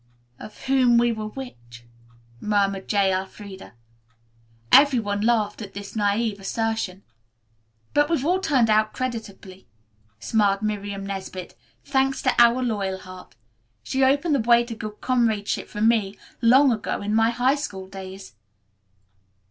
[0.39, 1.83] "Of whom we were which,"
[2.39, 3.13] murmured J.
[3.13, 3.73] Elfreda.
[4.71, 7.03] Every one laughed at this naive assertion.
[7.93, 9.67] "But we've all turned out creditably,"
[10.19, 13.35] smiled Miriam Nesbit, "thanks to our Loyalheart.
[13.83, 17.87] She opened the way to good comradeship for me, long ago, in my high school
[17.87, 18.33] days."